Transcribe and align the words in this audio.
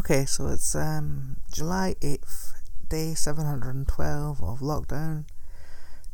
Okay, 0.00 0.24
so 0.24 0.46
it's 0.46 0.74
um, 0.74 1.36
July 1.52 1.94
8th, 2.00 2.54
day 2.88 3.12
712 3.12 4.42
of 4.42 4.60
lockdown. 4.60 5.26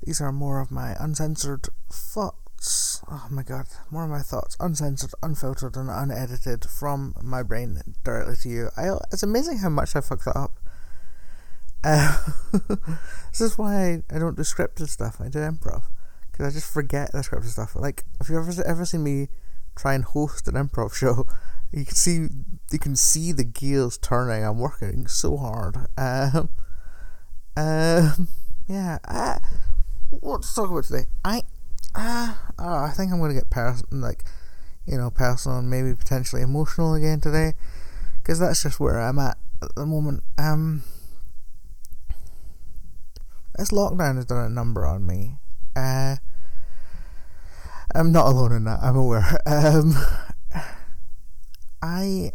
These 0.03 0.21
are 0.21 0.33
more 0.33 0.61
of 0.61 0.73
my 0.73 0.97
uncensored 0.99 1.69
thoughts. 1.89 3.01
Oh 3.09 3.29
my 3.31 3.45
god, 3.45 3.67
more 3.89 4.03
of 4.03 4.11
my 4.11 4.23
thoughts, 4.23 4.57
uncensored, 4.59 5.13
unfiltered, 5.23 5.77
and 5.77 5.89
unedited 5.89 6.65
from 6.65 7.15
my 7.23 7.45
brain 7.45 7.81
directly 8.03 8.35
to 8.43 8.49
you. 8.49 8.71
I, 8.77 8.89
it's 9.13 9.23
amazing 9.23 9.59
how 9.59 9.69
much 9.69 9.95
I 9.95 10.01
fucked 10.01 10.25
that 10.25 10.37
up. 10.37 10.59
Uh, 11.85 12.19
this 13.31 13.41
is 13.41 13.57
why 13.57 14.03
I, 14.11 14.17
I 14.17 14.19
don't 14.19 14.37
do 14.37 14.43
scripted 14.43 14.89
stuff, 14.89 15.21
I 15.21 15.29
do 15.29 15.39
improv. 15.39 15.85
Because 16.33 16.47
I 16.47 16.51
just 16.51 16.73
forget 16.73 17.13
the 17.13 17.19
scripted 17.19 17.51
stuff. 17.51 17.77
Like, 17.77 18.03
if 18.21 18.29
you've 18.29 18.49
ever, 18.49 18.67
ever 18.67 18.85
seen 18.85 19.05
me 19.05 19.29
try 19.77 19.95
and 19.95 20.03
host 20.03 20.49
an 20.49 20.55
improv 20.55 20.93
show, 20.99 21.29
you 21.73 21.85
can 21.85 21.95
see 21.95 22.29
you 22.71 22.79
can 22.79 22.97
see 22.97 23.33
the 23.33 23.45
gears 23.45 23.99
turning. 23.99 24.45
I'm 24.45 24.59
working 24.59 25.07
so 25.07 25.37
hard. 25.37 25.77
Um, 25.97 26.49
um, 27.57 28.29
yeah. 28.67 28.99
Uh, 29.07 29.39
what 30.11 30.43
to 30.43 30.55
talk 30.55 30.71
about 30.71 30.85
today? 30.85 31.07
I, 31.25 31.43
uh, 31.95 32.35
uh, 32.59 32.85
I 32.85 32.93
think 32.97 33.13
I'm 33.13 33.21
gonna 33.21 33.35
get 33.35 33.51
personal, 33.51 34.03
like, 34.03 34.25
you 34.87 34.97
know, 34.97 35.11
personal 35.11 35.59
and 35.59 35.71
maybe 35.71 35.95
potentially 35.95 36.43
emotional 36.43 36.95
again 36.95 37.21
today, 37.21 37.55
because 38.19 38.39
that's 38.39 38.63
just 38.63 38.81
where 38.81 39.01
I'm 39.01 39.19
at 39.19 39.39
at 39.63 39.75
the 39.75 39.87
moment. 39.87 40.23
Um, 40.39 40.83
this 43.57 43.71
lockdown 43.71 44.17
has 44.17 44.27
done 44.27 44.45
a 44.45 44.51
number 44.51 44.85
on 44.85 45.07
me. 45.07 45.37
Uh, 45.75 46.17
I'm 47.95 48.13
not 48.13 48.27
alone 48.27 48.53
in 48.53 48.65
that. 48.65 48.81
I'm 48.83 48.97
aware. 48.97 49.39
Um, 49.47 49.97
I 51.83 52.33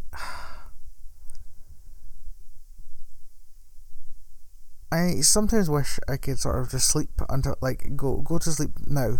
I 4.91 5.21
sometimes 5.21 5.69
wish 5.69 5.99
I 6.07 6.17
could 6.17 6.39
sort 6.39 6.59
of 6.59 6.69
just 6.69 6.87
sleep 6.87 7.09
until 7.29 7.55
like 7.61 7.95
go 7.95 8.17
go 8.17 8.37
to 8.37 8.51
sleep 8.51 8.71
now 8.87 9.19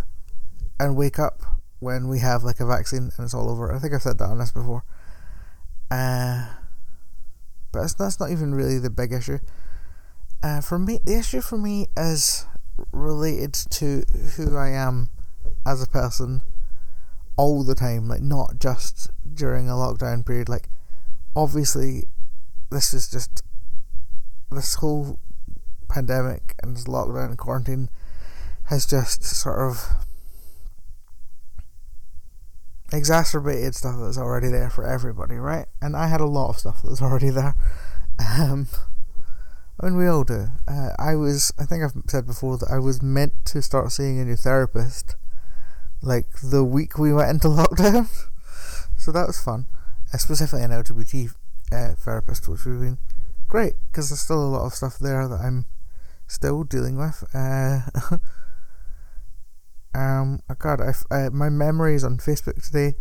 and 0.80 0.98
wake 0.98 1.18
up 1.18 1.42
when 1.80 2.08
we 2.08 2.20
have 2.20 2.44
like 2.44 2.60
a 2.60 2.66
vaccine 2.66 3.12
and 3.18 3.26
it's 3.26 3.34
all 3.34 3.50
over. 3.50 3.74
I 3.74 3.80
think 3.80 3.94
I've 3.94 4.02
said 4.02 4.18
that 4.20 4.30
on 4.30 4.40
this 4.40 4.52
before. 4.52 4.84
Uh, 5.90 6.48
but 7.72 7.94
that's 7.98 8.20
not 8.20 8.32
even 8.32 8.54
really 8.54 8.80
the 8.80 8.90
big 8.90 9.14
issue. 9.14 9.40
Uh, 10.44 10.62
for 10.62 10.78
me, 10.78 11.00
the 11.04 11.18
issue 11.18 11.42
for 11.42 11.58
me 11.58 11.88
is 11.96 12.46
related 12.92 13.54
to 13.54 14.04
who 14.36 14.58
I 14.58 14.70
am 14.70 15.10
as 15.66 15.82
a 15.82 15.88
person 15.88 16.42
all 17.38 17.64
the 17.64 17.76
time, 17.76 18.08
like 18.08 18.22
not 18.22 18.60
just 18.60 19.10
during 19.34 19.70
a 19.70 19.74
lockdown 19.74 20.26
period. 20.26 20.50
Like, 20.50 20.70
obviously, 21.36 22.06
this 22.70 22.94
is 22.94 23.10
just 23.10 23.42
this 24.52 24.76
whole 24.76 25.20
pandemic 25.90 26.56
and 26.62 26.76
this 26.76 26.86
lockdown 26.86 27.30
and 27.30 27.38
quarantine 27.38 27.90
has 28.66 28.86
just 28.86 29.24
sort 29.24 29.60
of 29.60 30.06
exacerbated 32.94 33.76
stuff 33.76 33.96
that's 34.00 34.18
already 34.18 34.50
there 34.50 34.70
for 34.70 34.86
everybody, 34.86 35.36
right? 35.36 35.66
And 35.82 35.96
I 35.96 36.08
had 36.08 36.22
a 36.22 36.26
lot 36.26 36.50
of 36.50 36.60
stuff 36.60 36.82
that 36.82 36.90
was 36.90 37.02
already 37.02 37.30
there. 37.30 37.56
Um, 38.20 38.68
I 39.80 39.86
mean, 39.86 39.98
we 39.98 40.08
all 40.08 40.24
do. 40.24 40.48
Uh, 40.68 40.90
I 41.00 41.16
was, 41.16 41.52
I 41.58 41.66
think 41.66 41.84
I've 41.84 41.94
said 42.08 42.28
before 42.28 42.58
that 42.58 42.70
I 42.70 42.78
was 42.78 43.02
meant 43.02 43.34
to 43.46 43.62
start 43.62 43.92
seeing 43.92 44.20
a 44.20 44.26
new 44.26 44.36
therapist 44.36 45.16
like 46.02 46.26
the 46.44 46.64
week 46.64 46.98
we 46.98 47.14
went 47.14 47.30
into 47.30 47.48
lockdown. 47.50 48.08
so 48.98 49.12
that 49.12 49.28
was 49.28 49.42
fun, 49.42 49.66
uh, 50.14 50.18
specifically 50.18 50.64
an 50.64 50.72
LGBT 50.72 51.34
uh, 51.72 51.94
therapist, 51.96 52.48
which 52.48 52.64
have 52.64 52.80
been 52.80 52.98
great 53.48 53.74
because 53.88 54.10
there's 54.10 54.22
still 54.22 54.44
a 54.44 54.48
lot 54.48 54.66
of 54.66 54.74
stuff 54.74 54.98
there 55.00 55.28
that 55.28 55.40
I'm 55.40 55.66
still 56.28 56.64
dealing 56.64 56.98
with. 56.98 57.24
Uh, 57.34 57.82
um, 59.94 60.40
oh 60.50 60.56
God, 60.58 60.82
I, 60.82 60.94
I, 61.16 61.30
my 61.30 61.50
memories 61.50 62.04
on 62.04 62.18
Facebook 62.18 62.64
today 62.64 62.96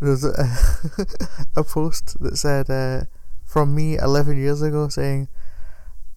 was 0.00 0.24
a, 0.24 0.48
a 1.56 1.64
post 1.64 2.20
that 2.20 2.36
said 2.36 2.70
uh, 2.70 3.04
from 3.44 3.74
me 3.74 3.96
11 3.98 4.36
years 4.38 4.62
ago 4.62 4.88
saying 4.88 5.28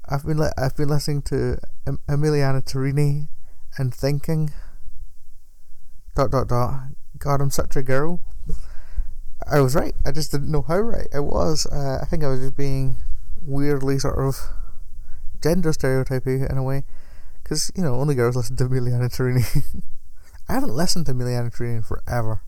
I've 0.07 0.25
been 0.25 0.37
li- 0.37 0.51
I've 0.57 0.75
been 0.75 0.89
listening 0.89 1.21
to 1.23 1.59
Emiliana 1.85 2.63
Torrini 2.63 3.29
and 3.77 3.93
thinking 3.93 4.51
dot 6.19 6.31
dot 6.31 6.49
dot. 6.49 6.81
God, 7.17 7.39
I'm 7.39 7.49
such 7.49 7.77
a 7.77 7.81
girl. 7.81 8.19
I 9.49 9.61
was 9.61 9.73
right. 9.73 9.93
I 10.05 10.11
just 10.11 10.31
didn't 10.31 10.51
know 10.51 10.61
how 10.61 10.79
right 10.79 11.07
I 11.13 11.21
was. 11.21 11.65
Uh, 11.65 11.99
I 12.01 12.05
think 12.05 12.25
I 12.25 12.27
was 12.27 12.41
just 12.41 12.57
being 12.57 12.97
weirdly 13.41 13.99
sort 13.99 14.19
of 14.19 14.35
gender 15.41 15.71
stereotyping 15.71 16.45
in 16.49 16.57
a 16.57 16.63
way, 16.63 16.83
because 17.41 17.71
you 17.73 17.81
know 17.81 17.95
only 17.95 18.15
girls 18.15 18.35
listen 18.35 18.57
to 18.57 18.65
Emiliana 18.65 19.09
Torrini. 19.09 19.63
I 20.49 20.53
haven't 20.53 20.75
listened 20.75 21.05
to 21.05 21.13
Emiliana 21.13 21.55
Torrini 21.55 21.77
in 21.77 21.81
forever. 21.83 22.41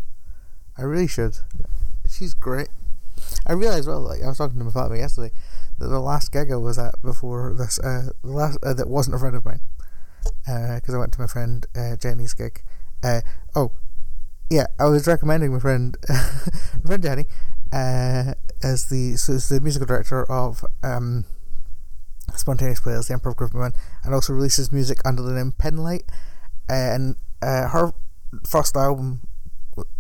I 0.78 0.82
really 0.82 1.08
should. 1.08 1.38
She's 2.10 2.34
great. 2.34 2.68
I 3.48 3.54
realized 3.54 3.88
well, 3.88 4.02
like 4.02 4.22
I 4.22 4.28
was 4.28 4.38
talking 4.38 4.60
to 4.60 4.66
my 4.66 4.72
father 4.72 4.98
yesterday, 4.98 5.34
that 5.80 5.88
the 5.88 6.02
last 6.02 6.34
gig 6.34 6.52
I 6.52 6.58
was 6.58 6.78
at 6.78 7.02
before 7.02 7.54
this, 7.58 7.80
uh, 7.80 8.10
the 8.22 8.32
last 8.32 8.60
uh, 8.64 8.74
that 8.74 8.90
wasn't 8.90 9.16
a 9.16 9.20
friend 9.20 9.36
of 9.38 9.46
mine, 9.46 9.62
because 10.44 10.94
uh, 10.94 10.98
I 10.98 11.00
went 11.00 11.14
to 11.14 11.22
my 11.22 11.28
friend 11.28 11.66
uh, 11.74 11.96
Jenny's 11.96 12.34
gig, 12.34 12.64
uh, 13.04 13.22
oh, 13.56 13.72
yeah, 14.50 14.68
I 14.80 14.86
was 14.86 15.08
recommending 15.08 15.54
my 15.54 15.60
friend, 15.60 15.98
my 16.10 16.86
friend 16.86 17.04
Danny, 17.04 17.26
uh, 17.72 18.34
as 18.62 18.90
the 18.90 19.16
so 19.16 19.38
the 19.38 19.62
musical 19.62 19.88
director 19.88 20.30
of 20.30 20.66
um, 20.84 21.26
Spontaneous 22.36 22.80
Players, 22.80 23.08
the 23.08 23.14
Improv 23.14 23.36
Group 23.36 23.54
Man, 23.54 23.72
and 24.04 24.14
also 24.14 24.34
releases 24.34 24.72
music 24.72 25.00
under 25.06 25.22
the 25.22 25.34
name 25.34 25.54
Penlight. 25.58 26.04
And 26.70 27.16
uh, 27.42 27.70
her 27.70 27.94
first 28.46 28.76
album, 28.76 29.28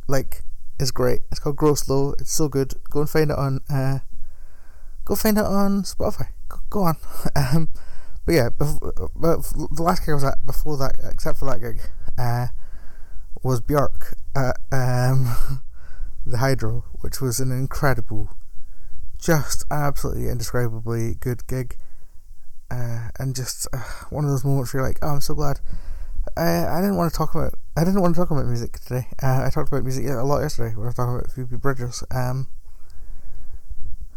like, 0.07 0.43
is 0.79 0.91
great. 0.91 1.21
It's 1.31 1.39
called 1.39 1.57
Grow 1.57 1.75
Slow. 1.75 2.13
It's 2.19 2.31
so 2.31 2.47
good. 2.47 2.73
Go 2.89 3.01
and 3.01 3.09
find 3.09 3.31
it 3.31 3.37
on. 3.37 3.61
Uh, 3.69 3.99
go 5.05 5.15
find 5.15 5.37
it 5.37 5.45
on 5.45 5.83
Spotify. 5.83 6.27
Go, 6.49 6.57
go 6.69 6.83
on. 6.83 6.97
um, 7.35 7.69
but 8.25 8.35
yeah, 8.35 8.49
before, 8.49 8.93
but 9.15 9.41
the 9.71 9.83
last 9.83 10.01
gig 10.01 10.09
I 10.09 10.13
was 10.13 10.23
at 10.23 10.45
before 10.45 10.77
that, 10.77 10.95
except 11.11 11.39
for 11.39 11.49
that 11.49 11.61
gig, 11.61 11.81
uh, 12.17 12.47
was 13.43 13.61
Björk 13.61 14.13
at 14.35 14.57
um, 14.71 15.61
the 16.25 16.37
Hydro, 16.37 16.85
which 17.01 17.21
was 17.21 17.39
an 17.39 17.51
incredible, 17.51 18.29
just 19.17 19.65
absolutely 19.71 20.27
indescribably 20.27 21.15
good 21.15 21.47
gig. 21.47 21.77
Uh, 22.69 23.09
and 23.19 23.35
just 23.35 23.67
uh, 23.73 23.83
one 24.09 24.23
of 24.23 24.31
those 24.31 24.45
moments 24.45 24.73
where 24.73 24.81
you're 24.81 24.89
like, 24.89 24.99
oh, 25.01 25.15
I'm 25.15 25.21
so 25.21 25.33
glad. 25.35 25.59
I, 26.37 26.65
I 26.65 26.81
didn't 26.81 26.95
want 26.95 27.11
to 27.11 27.17
talk 27.17 27.35
about 27.35 27.55
I 27.75 27.83
didn't 27.83 28.01
want 28.01 28.15
to 28.15 28.21
talk 28.21 28.31
about 28.31 28.45
music 28.45 28.79
today. 28.79 29.07
Uh, 29.21 29.43
I 29.45 29.49
talked 29.49 29.69
about 29.69 29.83
music 29.83 30.05
a 30.07 30.23
lot 30.23 30.41
yesterday 30.41 30.75
when 30.75 30.83
I 30.83 30.87
was 30.87 30.95
talking 30.95 31.15
about 31.15 31.31
Phoebe 31.31 31.57
Bridgers. 31.57 32.03
Um, 32.11 32.47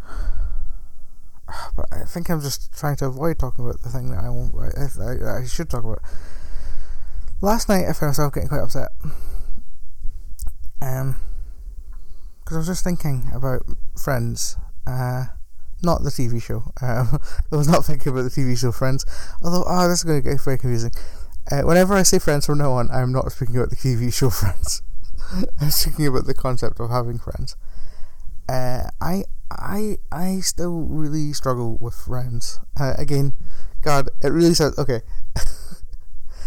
but 1.77 1.87
I 1.93 2.05
think 2.05 2.29
I'm 2.31 2.41
just 2.41 2.73
trying 2.77 2.97
to 2.97 3.07
avoid 3.07 3.39
talking 3.39 3.65
about 3.65 3.81
the 3.83 3.89
thing 3.89 4.11
that 4.11 4.19
I. 4.19 4.29
I, 4.29 5.35
I, 5.35 5.41
I 5.41 5.45
should 5.47 5.71
talk 5.71 5.85
about. 5.85 6.03
Last 7.45 7.69
night 7.69 7.85
I 7.87 7.93
found 7.93 8.13
myself 8.13 8.33
getting 8.33 8.49
quite 8.49 8.63
upset. 8.63 8.89
Um, 10.81 11.17
because 12.39 12.57
I 12.57 12.61
was 12.61 12.67
just 12.67 12.83
thinking 12.83 13.29
about 13.35 13.67
Friends. 14.03 14.57
Uh, 14.87 15.27
not 15.83 16.03
the 16.03 16.09
TV 16.09 16.43
show. 16.43 16.73
Um, 16.81 17.21
I 17.53 17.57
was 17.57 17.69
not 17.69 17.85
thinking 17.85 18.13
about 18.13 18.23
the 18.23 18.31
TV 18.31 18.59
show 18.59 18.73
Friends. 18.73 19.05
Although, 19.43 19.65
oh, 19.67 19.87
this 19.87 19.99
is 19.99 20.05
going 20.05 20.23
to 20.23 20.27
get 20.27 20.41
very 20.41 20.57
confusing. 20.57 20.93
Uh, 21.53 21.61
whenever 21.65 21.93
I 21.93 22.03
say 22.03 22.19
Friends 22.19 22.47
from 22.47 22.57
now 22.57 22.73
on, 22.73 22.91
I'm 22.91 23.13
not 23.13 23.31
speaking 23.31 23.59
about 23.59 23.69
the 23.69 23.77
TV 23.77 24.11
show 24.19 24.31
Friends. 24.31 24.81
I'm 25.61 25.71
speaking 25.71 26.07
about 26.07 26.25
the 26.25 26.33
concept 26.33 26.81
of 26.81 26.89
having 26.89 27.19
friends. 27.19 27.57
Uh, 28.49 28.85
I 29.03 29.25
I 29.51 29.99
I 30.11 30.41
still 30.41 30.81
really 30.81 31.35
struggle 31.35 31.77
with 31.79 31.93
friends. 31.93 32.59
Uh, 32.81 32.95
again, 32.97 33.35
God, 33.83 34.09
it 34.23 34.29
really 34.29 34.55
says 34.55 34.79
okay. 34.79 35.03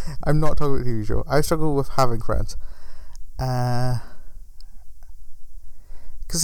I'm 0.23 0.39
not 0.39 0.57
talking 0.57 0.75
about 0.75 0.87
TV 0.87 1.05
show. 1.05 1.23
I 1.29 1.41
struggle 1.41 1.75
with 1.75 1.89
having 1.89 2.21
friends. 2.21 2.55
Because 3.37 4.01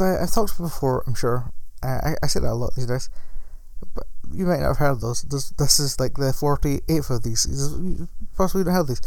uh, 0.02 0.20
I've 0.22 0.32
talked 0.32 0.58
before, 0.58 1.04
I'm 1.08 1.16
sure. 1.16 1.52
I, 1.82 2.16
I 2.24 2.28
say 2.28 2.40
that 2.40 2.52
a 2.52 2.54
lot 2.54 2.76
these 2.76 2.86
days. 2.86 3.10
But 3.94 4.08
you 4.32 4.46
might 4.46 4.60
not 4.60 4.70
have 4.70 4.78
heard 4.78 5.02
those. 5.02 5.24
This, 5.24 5.50
this 5.52 5.80
is 5.80 6.00
like 6.00 6.16
the 6.16 6.32
48th 6.32 7.10
of 7.10 7.24
these. 7.24 7.48
You 7.50 8.08
possibly 8.38 8.64
don't 8.64 8.74
have 8.74 8.88
these. 8.88 9.02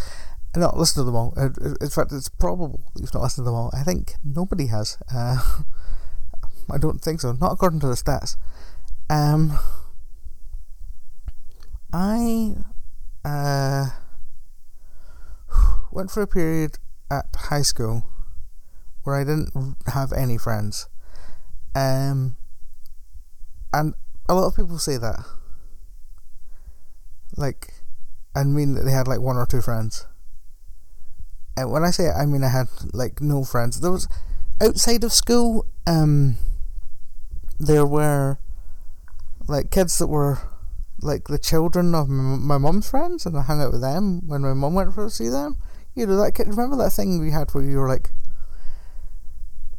And 0.53 0.63
Not 0.63 0.77
listened 0.77 1.03
to 1.03 1.05
them 1.05 1.17
all. 1.17 1.35
In 1.37 1.91
fact, 1.91 2.13
it's 2.13 2.29
probable 2.29 2.81
you've 2.97 3.13
not 3.15 3.23
listened 3.23 3.45
to 3.45 3.51
them 3.51 3.55
all. 3.55 3.71
I 3.75 3.83
think 3.83 4.15
nobody 4.25 4.67
has. 4.67 4.99
Uh, 5.13 5.63
I 6.71 6.79
don't 6.79 7.01
think 7.01 7.21
so. 7.21 7.33
Not 7.33 7.53
according 7.53 7.81
to 7.81 7.87
the 7.87 7.95
stats. 7.95 8.37
Um, 9.09 9.59
I 11.93 12.57
uh, 13.25 13.91
went 15.97 16.11
for 16.11 16.21
a 16.21 16.27
period 16.27 16.79
at 17.11 17.25
high 17.35 17.63
school 17.63 18.05
where 19.03 19.17
I 19.17 19.25
didn't 19.25 19.77
have 19.87 20.13
any 20.13 20.37
friends. 20.37 20.89
Um, 21.75 22.37
and 23.73 23.95
a 24.29 24.35
lot 24.35 24.47
of 24.47 24.57
people 24.57 24.79
say 24.79 24.99
that. 24.99 25.25
Like, 27.35 27.73
I 28.35 28.45
mean 28.45 28.75
that 28.75 28.85
they 28.85 28.93
had 28.93 29.09
like 29.09 29.21
one 29.21 29.37
or 29.37 29.47
two 29.47 29.63
friends. 29.63 30.07
And 31.57 31.73
when 31.73 31.83
I 31.83 31.91
say 31.91 32.09
it, 32.09 32.15
I 32.15 32.27
mean 32.27 32.45
I 32.45 32.49
had 32.49 32.69
like 32.93 33.23
no 33.23 33.43
friends. 33.43 33.81
There 33.81 33.91
was 33.91 34.07
outside 34.61 35.03
of 35.03 35.13
school. 35.13 35.65
Um, 35.87 36.37
there 37.59 37.87
were 37.87 38.39
like 39.49 39.71
kids 39.71 39.97
that 39.99 40.09
were 40.09 40.41
like 41.01 41.29
the 41.29 41.39
children 41.39 41.95
of 41.95 42.11
my 42.11 42.59
mum's 42.59 42.91
friends, 42.91 43.25
and 43.25 43.37
I 43.39 43.43
hung 43.43 43.63
out 43.63 43.73
with 43.73 43.81
them 43.81 44.27
when 44.29 44.43
my 44.43 44.53
mum 44.53 44.75
went 44.75 44.93
for 44.93 45.05
to 45.05 45.11
see 45.11 45.31
them. 45.31 45.57
You 45.97 46.07
know 46.07 46.17
that. 46.19 46.39
Remember 46.39 46.77
that 46.77 46.93
thing 46.93 47.19
we 47.19 47.31
had 47.31 47.51
where 47.53 47.65
you 47.65 47.79
were 47.79 47.89
like 47.89 48.11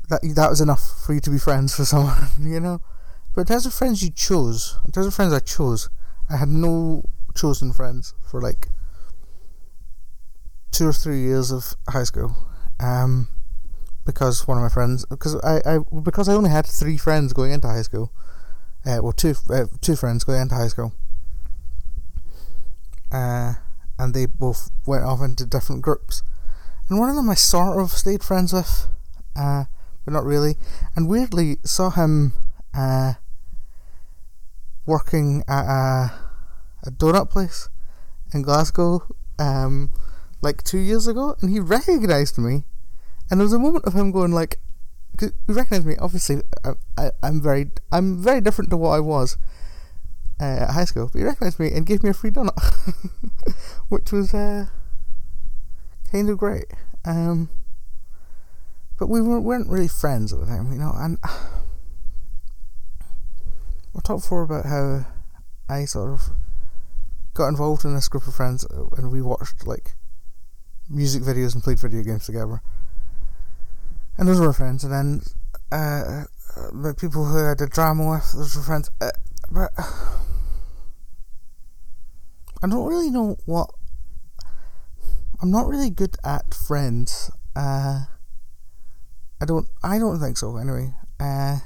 that. 0.10 0.22
That 0.36 0.50
was 0.50 0.60
enough 0.60 1.06
for 1.06 1.14
you 1.14 1.20
to 1.22 1.30
be 1.30 1.38
friends 1.38 1.78
with 1.78 1.88
someone. 1.88 2.28
You 2.42 2.60
know. 2.60 2.82
But 3.36 3.42
in 3.42 3.48
terms 3.48 3.68
of 3.68 3.74
friends 3.74 4.04
you 4.04 4.10
chose, 4.10 4.80
in 4.84 4.92
terms 4.92 5.06
of 5.06 5.14
friends 5.14 5.32
I 5.32 5.40
chose, 5.40 5.90
I 6.28 6.38
had 6.38 6.50
no 6.50 7.04
chosen 7.36 7.72
friends 7.72 8.16
for 8.28 8.42
like 8.42 8.70
two 10.72 10.88
or 10.88 10.94
three 10.94 11.22
years 11.22 11.52
of 11.52 11.76
high 11.88 12.04
school. 12.04 12.36
Um, 12.80 13.28
because 14.04 14.48
one 14.48 14.58
of 14.58 14.64
my 14.64 14.70
friends, 14.70 15.06
because 15.06 15.36
I, 15.44 15.62
I 15.66 15.80
because 16.02 16.28
I 16.28 16.34
only 16.34 16.50
had 16.50 16.66
three 16.66 16.98
friends 16.98 17.32
going 17.32 17.52
into 17.52 17.68
high 17.68 17.84
school. 17.84 18.12
Uh, 18.84 19.00
well, 19.04 19.12
two 19.12 19.36
uh, 19.52 19.66
two 19.82 19.96
friends 19.96 20.24
going 20.24 20.42
into 20.42 20.56
high 20.56 20.70
school. 20.70 20.94
Uh, 23.12 23.54
and 24.00 24.14
they 24.14 24.26
both 24.26 24.72
went 24.86 25.04
off 25.04 25.22
into 25.22 25.46
different 25.46 25.82
groups. 25.82 26.24
And 26.90 27.00
one 27.00 27.10
of 27.10 27.16
them 27.16 27.30
I 27.30 27.36
sort 27.36 27.82
of 27.82 27.92
stayed 27.92 28.24
friends 28.24 28.54
with, 28.54 28.88
uh, 29.36 29.66
but 30.06 30.14
not 30.14 30.24
really. 30.24 30.56
And 30.96 31.10
weirdly 31.10 31.58
saw 31.64 31.90
him 31.90 32.34
uh, 32.74 33.14
working 34.86 35.44
at 35.48 35.66
a, 35.66 36.12
a 36.84 36.92
donut 36.92 37.30
place 37.30 37.70
in 38.34 38.42
Glasgow 38.42 39.04
um, 39.40 39.92
like 40.42 40.64
two 40.64 40.80
years 40.80 41.08
ago, 41.08 41.36
and 41.42 41.52
he 41.52 41.60
recognised 41.60 42.38
me. 42.38 42.64
And 43.30 43.40
there 43.40 43.46
was 43.46 43.54
a 43.54 43.60
moment 43.60 43.86
of 43.86 43.94
him 43.94 44.12
going 44.12 44.32
like, 44.32 44.60
he 45.20 45.28
recognised 45.48 45.86
me. 45.86 45.96
Obviously, 46.00 46.42
I, 46.64 46.72
I, 46.98 47.12
I'm 47.22 47.42
very, 47.42 47.72
I'm 47.92 48.22
very 48.22 48.40
different 48.40 48.70
to 48.70 48.78
what 48.78 48.92
I 48.92 49.00
was 49.00 49.38
uh, 50.40 50.44
at 50.44 50.72
high 50.72 50.86
school. 50.86 51.10
But 51.12 51.20
he 51.20 51.26
recognised 51.26 51.60
me 51.60 51.72
and 51.72 51.86
gave 51.86 52.04
me 52.04 52.10
a 52.10 52.14
free 52.14 52.32
donut, 52.32 52.58
which 53.90 54.12
was 54.12 54.34
uh, 54.34 54.68
kind 56.12 56.30
of 56.30 56.38
great. 56.38 56.66
Um, 57.06 57.50
but 59.00 59.08
we 59.08 59.22
weren't, 59.22 59.44
weren't 59.44 59.70
really 59.70 59.88
friends 59.88 60.34
at 60.34 60.40
the 60.40 60.46
time, 60.46 60.72
you 60.72 60.80
know. 60.80 60.94
And 60.96 61.18
we'll 63.94 64.02
talk 64.02 64.22
before 64.22 64.44
about 64.44 64.66
how 64.66 65.06
I 65.70 65.86
sort 65.86 66.12
of 66.12 66.30
got 67.34 67.50
involved 67.50 67.86
in 67.86 67.94
this 67.94 68.08
group 68.08 68.26
of 68.26 68.34
friends 68.34 68.66
and 68.98 69.12
we 69.12 69.22
watched 69.22 69.68
like 69.68 69.94
music 70.90 71.22
videos 71.22 71.54
and 71.54 71.64
played 71.64 71.80
video 71.80 72.02
games 72.02 72.26
together. 72.26 72.62
And 74.18 74.28
those 74.28 74.40
were 74.40 74.54
friends. 74.54 74.84
And 74.84 74.92
then 74.92 75.22
uh, 75.72 76.24
the 76.74 76.96
people 77.00 77.26
who 77.26 77.46
I 77.46 77.54
did 77.54 77.70
drama 77.70 78.10
with, 78.10 78.34
those 78.34 78.56
were 78.56 78.64
friends. 78.64 78.90
Uh, 79.00 79.12
but 79.52 79.72
I 82.64 82.68
don't 82.68 82.88
really 82.88 83.10
know 83.10 83.38
what. 83.46 83.70
I'm 85.42 85.52
not 85.52 85.68
really 85.68 85.90
good 85.90 86.18
at 86.24 86.54
friends. 86.54 87.30
Uh, 87.56 88.06
I 89.42 89.46
don't. 89.46 89.68
I 89.84 90.00
don't 90.00 90.20
think 90.20 90.38
so. 90.38 90.58
Anyway. 90.58 90.94
Uh, 91.20 91.60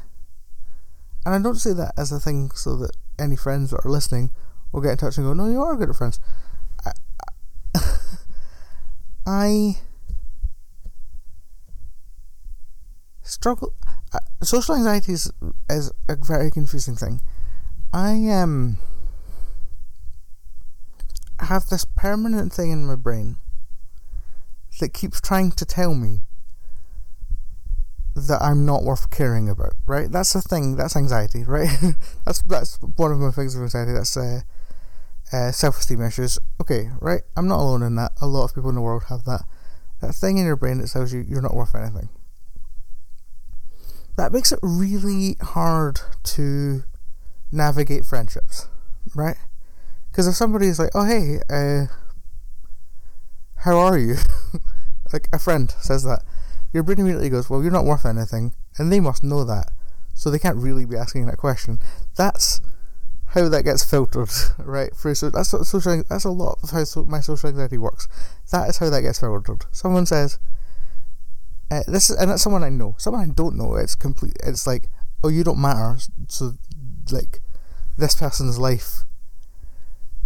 and 1.26 1.36
I 1.36 1.40
don't 1.40 1.56
say 1.56 1.74
that 1.74 1.94
as 1.98 2.12
a 2.12 2.20
thing 2.20 2.52
so 2.52 2.76
that 2.78 2.96
any 3.20 3.36
friends 3.36 3.72
that 3.72 3.86
are 3.86 3.92
listening 3.92 4.32
will 4.72 4.82
get 4.82 4.92
in 4.92 4.98
touch 4.98 5.18
and 5.18 5.26
go, 5.26 5.34
"No, 5.34 5.48
you 5.48 5.62
are 5.62 5.76
good 5.76 5.90
at 5.90 5.96
friends." 5.96 6.20
I, 6.86 6.92
I 9.26 9.78
struggle. 13.22 13.74
Uh, 14.14 14.20
social 14.44 14.76
anxiety 14.76 15.14
is, 15.14 15.32
is 15.70 15.92
a 16.10 16.18
very 16.18 16.52
confusing 16.52 16.96
thing. 16.96 17.22
I 17.94 18.30
um 18.30 18.78
have 21.42 21.68
this 21.68 21.86
permanent 21.86 22.54
thing 22.54 22.72
in 22.72 22.86
my 22.86 22.96
brain 22.96 23.38
that 24.80 24.94
keeps 24.94 25.20
trying 25.20 25.52
to 25.52 25.66
tell 25.66 25.94
me 25.94 26.22
that 28.16 28.42
I'm 28.42 28.66
not 28.66 28.84
worth 28.84 29.10
caring 29.10 29.50
about. 29.50 29.74
Right? 29.86 30.12
That's 30.12 30.34
the 30.34 30.42
thing. 30.42 30.76
That's 30.76 30.96
anxiety. 30.96 31.44
Right? 31.44 31.70
that's 32.26 32.42
that's 32.44 32.78
one 32.96 33.12
of 33.12 33.20
my 33.20 33.32
things 33.32 33.56
of 33.56 33.62
anxiety. 33.62 33.94
That's 33.94 34.16
uh, 34.18 34.42
uh, 35.32 35.52
self-esteem 35.52 36.02
issues. 36.02 36.38
Okay, 36.60 36.90
right? 37.00 37.22
I'm 37.36 37.48
not 37.48 37.60
alone 37.60 37.84
in 37.84 37.96
that. 37.96 38.12
A 38.22 38.28
lot 38.28 38.46
of 38.46 38.56
people 38.56 38.70
in 38.70 38.76
the 38.76 38.82
world 38.82 39.04
have 39.10 39.24
that. 39.26 39.42
That 40.02 40.14
thing 40.14 40.38
in 40.38 40.46
your 40.46 40.56
brain 40.56 40.80
that 40.80 40.90
tells 40.90 41.14
you 41.14 41.20
you're 41.20 41.42
not 41.42 41.56
worth 41.56 41.76
anything. 41.76 42.10
That 44.18 44.32
makes 44.32 44.52
it 44.52 44.60
really 44.62 45.38
hard 45.42 46.02
to 46.24 46.84
navigate 47.52 48.06
friendships, 48.06 48.68
right? 49.16 49.38
Because 50.12 50.28
if 50.28 50.36
somebody 50.36 50.68
is 50.68 50.78
like, 50.78 50.92
"Oh 50.94 51.06
hey, 51.06 51.40
uh, 51.50 51.88
how 53.64 53.78
are 53.78 53.98
you?" 53.98 54.18
like 55.14 55.30
a 55.32 55.40
friend 55.40 55.74
says 55.80 56.04
that, 56.04 56.24
your 56.74 56.84
brain 56.84 57.00
immediately 57.00 57.30
goes, 57.30 57.50
"Well, 57.50 57.64
you're 57.64 57.72
not 57.72 57.86
worth 57.86 58.06
anything," 58.06 58.54
and 58.78 58.92
they 58.92 59.00
must 59.00 59.24
know 59.24 59.46
that, 59.46 59.72
so 60.14 60.30
they 60.30 60.40
can't 60.40 60.58
really 60.58 60.86
be 60.86 60.98
asking 60.98 61.28
that 61.28 61.38
question. 61.38 61.80
That's 62.18 62.60
how 63.28 63.48
that 63.48 63.64
gets 63.64 63.86
filtered, 63.86 64.30
right? 64.58 64.94
Through 64.94 65.16
so 65.16 65.30
that's 65.30 65.50
social. 65.50 66.04
That's 66.10 66.26
a 66.26 66.30
lot 66.30 66.60
of 66.62 66.72
how 66.72 66.84
so, 66.84 67.06
my 67.06 67.22
social 67.22 67.50
anxiety 67.50 67.78
works. 67.78 68.10
That 68.52 68.68
is 68.68 68.78
how 68.78 68.90
that 68.90 69.02
gets 69.02 69.22
filtered. 69.22 69.64
Someone 69.72 70.06
says, 70.06 70.40
uh, 71.72 71.84
"This," 71.88 72.10
is, 72.10 72.18
and 72.18 72.30
that's 72.30 72.42
someone 72.42 72.66
I 72.66 72.70
know. 72.70 72.96
Someone 72.98 73.30
I 73.30 73.34
don't 73.34 73.56
know. 73.56 73.76
It's 73.76 73.96
complete. 73.96 74.36
It's 74.44 74.68
like, 74.68 74.90
"Oh, 75.24 75.30
you 75.30 75.46
don't 75.46 75.62
matter." 75.62 75.98
So, 76.28 76.56
like, 77.12 77.40
this 77.98 78.16
person's 78.16 78.60
life 78.60 79.06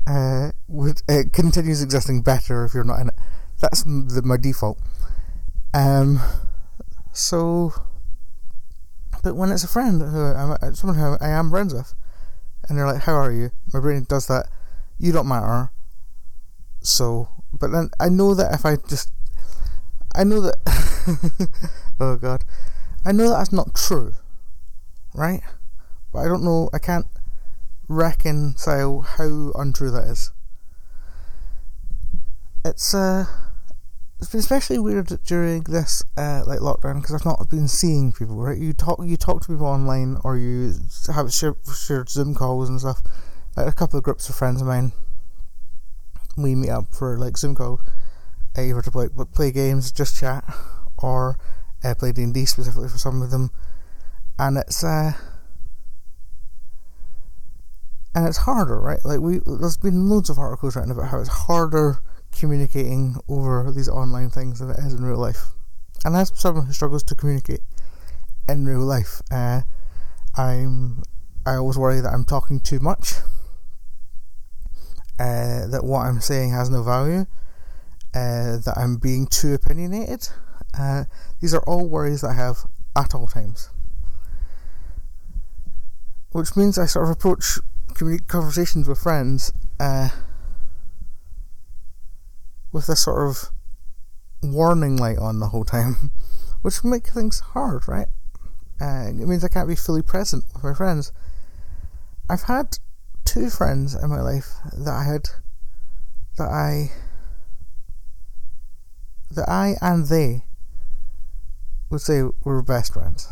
uh, 0.07 0.51
would 0.67 1.01
it 1.07 1.33
continues 1.33 1.81
existing 1.81 2.21
better 2.21 2.65
if 2.65 2.73
you're 2.73 2.83
not 2.83 2.99
in 2.99 3.07
it. 3.09 3.15
That's 3.61 3.83
the, 3.83 4.21
my 4.23 4.37
default. 4.37 4.79
Um, 5.73 6.21
so, 7.11 7.73
but 9.23 9.35
when 9.35 9.51
it's 9.51 9.63
a 9.63 9.67
friend 9.67 10.01
who 10.01 10.33
I'm, 10.33 10.75
someone 10.75 10.97
who 10.99 11.17
I 11.19 11.29
am 11.29 11.49
friends 11.49 11.73
with 11.73 11.93
and 12.67 12.77
they're 12.77 12.85
like, 12.85 13.03
"How 13.03 13.13
are 13.13 13.31
you?" 13.31 13.51
My 13.73 13.79
brain 13.79 14.05
does 14.07 14.27
that. 14.27 14.47
You 14.97 15.11
don't 15.11 15.27
matter. 15.27 15.71
So, 16.81 17.29
but 17.51 17.71
then 17.71 17.89
I 17.99 18.09
know 18.09 18.33
that 18.35 18.53
if 18.53 18.65
I 18.65 18.75
just, 18.87 19.11
I 20.13 20.23
know 20.23 20.41
that. 20.41 20.57
oh 21.99 22.15
God, 22.17 22.43
I 23.03 23.11
know 23.11 23.29
that 23.29 23.37
that's 23.37 23.51
not 23.51 23.73
true, 23.73 24.13
right? 25.13 25.41
But 26.13 26.19
I 26.19 26.27
don't 26.27 26.43
know. 26.43 26.69
I 26.73 26.79
can't 26.79 27.07
reconcile 27.87 29.01
how 29.01 29.51
untrue 29.55 29.91
that 29.91 30.05
is. 30.05 30.31
It's 32.63 32.93
uh, 32.93 33.25
it's 34.19 34.29
been 34.29 34.39
especially 34.39 34.79
weird 34.79 35.07
during 35.25 35.63
this 35.63 36.03
uh, 36.17 36.43
like 36.47 36.59
lockdown 36.59 37.01
because 37.01 37.13
I've 37.13 37.25
not 37.25 37.49
been 37.49 37.67
seeing 37.67 38.11
people. 38.11 38.37
Right, 38.37 38.57
you 38.57 38.73
talk 38.73 38.99
you 39.03 39.17
talk 39.17 39.41
to 39.41 39.47
people 39.47 39.67
online 39.67 40.17
or 40.23 40.37
you 40.37 40.73
have 41.13 41.31
shared, 41.31 41.57
shared 41.75 42.09
Zoom 42.09 42.33
calls 42.33 42.69
and 42.69 42.79
stuff. 42.79 43.01
Like 43.55 43.67
a 43.67 43.71
couple 43.71 43.97
of 43.97 44.03
groups 44.03 44.27
of 44.27 44.35
friends 44.35 44.61
of 44.61 44.67
mine, 44.67 44.91
we 46.37 46.55
meet 46.55 46.69
up 46.69 46.93
for 46.93 47.17
like 47.17 47.37
Zoom 47.37 47.55
calls, 47.55 47.81
either 48.57 48.81
to 48.81 48.91
play 48.91 49.07
play 49.33 49.51
games, 49.51 49.91
just 49.91 50.17
chat, 50.17 50.43
or 50.97 51.37
uh, 51.83 51.93
play 51.93 52.11
D 52.11 52.23
and 52.23 52.33
D 52.33 52.45
specifically 52.45 52.89
for 52.89 52.97
some 52.97 53.21
of 53.21 53.31
them, 53.31 53.51
and 54.39 54.57
it's 54.57 54.83
uh, 54.83 55.13
and 58.15 58.25
it's 58.25 58.37
harder, 58.37 58.79
right? 58.79 59.03
Like 59.03 59.19
we, 59.19 59.39
there's 59.45 59.77
been 59.77 60.09
loads 60.09 60.29
of 60.29 60.39
articles 60.39 60.75
written 60.75 60.91
about 60.91 61.09
how 61.09 61.19
it's 61.19 61.29
harder 61.29 61.99
communicating 62.31 63.17
over 63.27 63.71
these 63.71 63.89
online 63.89 64.29
things 64.29 64.59
than 64.59 64.69
it 64.69 64.79
is 64.79 64.93
in 64.93 65.03
real 65.03 65.17
life. 65.17 65.47
And 66.05 66.15
as 66.15 66.31
someone 66.33 66.65
who 66.65 66.73
struggles 66.73 67.03
to 67.03 67.15
communicate 67.15 67.59
in 68.47 68.65
real 68.65 68.79
life, 68.79 69.21
uh, 69.31 69.61
I'm 70.35 71.03
I 71.45 71.55
always 71.55 71.77
worry 71.77 71.99
that 71.99 72.13
I'm 72.13 72.23
talking 72.23 72.59
too 72.59 72.79
much, 72.79 73.15
uh, 75.19 75.67
that 75.67 75.81
what 75.83 75.99
I'm 76.05 76.21
saying 76.21 76.51
has 76.51 76.69
no 76.69 76.83
value, 76.83 77.25
uh, 78.13 78.57
that 78.63 78.73
I'm 78.77 78.95
being 78.95 79.27
too 79.27 79.53
opinionated. 79.53 80.29
Uh, 80.77 81.03
these 81.41 81.53
are 81.53 81.61
all 81.63 81.87
worries 81.87 82.21
that 82.21 82.29
I 82.29 82.33
have 82.33 82.65
at 82.95 83.13
all 83.13 83.27
times. 83.27 83.69
Which 86.31 86.55
means 86.55 86.77
I 86.77 86.85
sort 86.85 87.05
of 87.05 87.11
approach 87.11 87.59
conversations 88.27 88.87
with 88.87 88.99
friends 88.99 89.53
uh, 89.79 90.09
with 92.71 92.87
this 92.87 93.01
sort 93.01 93.27
of 93.27 93.51
warning 94.43 94.97
light 94.97 95.17
on 95.17 95.39
the 95.39 95.47
whole 95.47 95.63
time, 95.63 96.11
which 96.61 96.83
will 96.83 96.91
make 96.91 97.07
things 97.07 97.39
hard, 97.39 97.87
right? 97.87 98.07
Uh, 98.81 99.07
it 99.07 99.27
means 99.27 99.43
I 99.43 99.47
can't 99.47 99.67
be 99.67 99.75
fully 99.75 100.01
present 100.01 100.43
with 100.53 100.63
my 100.63 100.73
friends. 100.73 101.11
I've 102.29 102.43
had 102.43 102.77
two 103.23 103.49
friends 103.49 103.95
in 103.95 104.09
my 104.09 104.21
life 104.21 104.49
that 104.73 104.93
I 104.93 105.03
had 105.03 105.29
that 106.37 106.49
I 106.49 106.91
that 109.31 109.47
I 109.47 109.75
and 109.81 110.07
they 110.07 110.43
would 111.89 112.01
say 112.01 112.23
were 112.43 112.61
best 112.61 112.93
friends. 112.93 113.29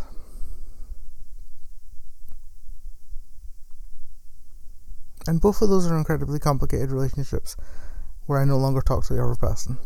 And 5.27 5.39
both 5.39 5.61
of 5.61 5.69
those 5.69 5.89
are 5.89 5.97
incredibly 5.97 6.39
complicated 6.39 6.91
relationships 6.91 7.55
where 8.25 8.39
I 8.39 8.45
no 8.45 8.57
longer 8.57 8.81
talk 8.81 9.05
to 9.05 9.13
the 9.13 9.23
other 9.23 9.35
person. 9.35 9.77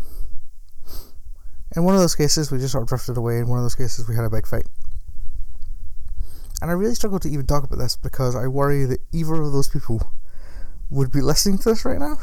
In 1.75 1.84
one 1.84 1.96
of 1.96 2.01
those 2.01 2.15
cases, 2.15 2.51
we 2.51 2.60
just 2.60 2.72
sort 2.72 2.84
of 2.84 2.89
drifted 2.89 3.17
away. 3.17 3.38
In 3.38 3.48
one 3.48 3.60
of 3.60 3.63
those 3.63 3.75
cases, 3.75 4.08
we 4.08 4.15
had 4.15 4.25
a 4.25 4.29
big 4.29 4.48
fight. 4.48 4.67
And 6.62 6.72
I 6.72 6.74
really 6.74 6.96
struggle 6.96 7.20
to 7.20 7.29
even 7.29 7.46
talk 7.46 7.63
about 7.63 7.77
this 7.77 7.96
because 7.96 8.36
I 8.36 8.48
worry 8.48 8.86
that 8.86 9.01
either 9.12 9.41
of 9.41 9.51
those 9.51 9.67
people 9.67 10.12
would 10.89 11.12
be 11.12 11.22
listening 11.22 11.58
to 11.60 11.70
this 11.70 11.86
right 11.86 12.00
now, 12.00 12.17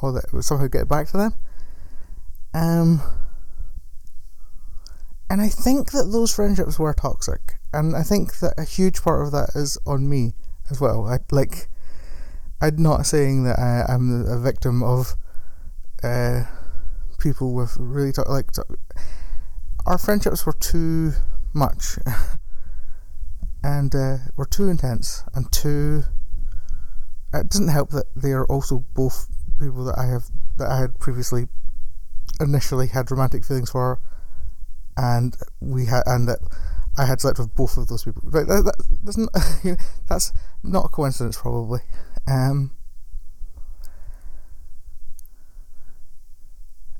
or 0.00 0.12
that 0.12 0.24
it 0.24 0.32
would 0.32 0.44
somehow 0.44 0.66
get 0.66 0.88
back 0.88 1.08
to 1.08 1.16
them. 1.16 1.34
Um, 2.54 3.02
and 5.30 5.40
I 5.40 5.48
think 5.48 5.92
that 5.92 6.10
those 6.12 6.34
friendships 6.34 6.78
were 6.78 6.92
toxic, 6.92 7.58
and 7.72 7.96
I 7.96 8.02
think 8.02 8.38
that 8.40 8.54
a 8.58 8.64
huge 8.64 9.02
part 9.02 9.24
of 9.24 9.32
that 9.32 9.50
is 9.56 9.78
on 9.86 10.08
me 10.08 10.34
as 10.70 10.80
well. 10.80 11.06
I 11.08 11.18
like, 11.30 11.68
I'm 12.62 12.80
not 12.80 13.06
saying 13.06 13.44
that 13.44 13.58
I, 13.58 13.92
am 13.92 14.24
a 14.26 14.38
victim 14.38 14.82
of 14.82 15.16
uh, 16.02 16.44
people 17.18 17.54
with 17.54 17.76
really 17.78 18.12
to- 18.12 18.22
like 18.22 18.52
to- 18.52 18.64
our 19.84 19.98
friendships 19.98 20.46
were 20.46 20.52
too 20.54 21.12
much. 21.52 21.98
and 23.62 23.94
uh, 23.94 24.16
were 24.36 24.46
too 24.46 24.68
intense 24.68 25.24
and 25.34 25.50
too. 25.52 26.04
It 27.34 27.48
doesn't 27.48 27.68
help 27.68 27.90
that 27.90 28.06
they 28.14 28.32
are 28.32 28.44
also 28.46 28.84
both 28.94 29.28
people 29.58 29.84
that 29.84 29.98
I 29.98 30.06
have 30.06 30.24
that 30.58 30.70
I 30.70 30.78
had 30.78 30.98
previously 30.98 31.48
initially 32.40 32.88
had 32.88 33.10
romantic 33.10 33.44
feelings 33.44 33.70
for, 33.70 34.00
and 34.96 35.36
we 35.60 35.86
had 35.86 36.02
and 36.06 36.28
that 36.28 36.40
I 36.98 37.06
had 37.06 37.20
slept 37.20 37.38
with 37.38 37.54
both 37.54 37.76
of 37.78 37.88
those 37.88 38.04
people. 38.04 38.22
Right, 38.24 38.46
that, 38.46 38.64
that, 38.64 38.98
that's 39.02 39.16
not 39.16 39.30
you 39.64 39.70
know, 39.72 39.76
that's 40.08 40.32
not 40.62 40.86
a 40.86 40.88
coincidence, 40.88 41.38
probably. 41.38 41.80
Um, 42.26 42.70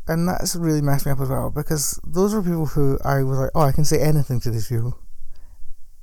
and 0.08 0.28
that's 0.28 0.56
really 0.56 0.82
messed 0.82 1.06
me 1.06 1.12
up 1.12 1.20
as 1.20 1.28
well 1.28 1.50
because 1.50 2.00
those 2.04 2.34
were 2.34 2.42
people 2.42 2.66
who 2.66 2.98
I 3.04 3.22
was 3.22 3.38
like, 3.38 3.50
oh, 3.54 3.62
I 3.62 3.72
can 3.72 3.84
say 3.84 4.00
anything 4.00 4.40
to 4.40 4.50
these 4.50 4.68
people 4.68 4.98